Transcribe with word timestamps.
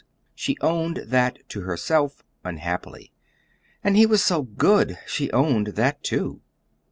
She 0.33 0.57
owned 0.61 0.97
that 1.05 1.47
to 1.49 1.61
herself 1.61 2.23
unhappily. 2.43 3.11
And 3.83 3.95
he 3.95 4.07
was 4.07 4.23
so 4.23 4.41
good! 4.41 4.97
she 5.05 5.31
owned 5.31 5.75
that, 5.77 6.01
too. 6.01 6.41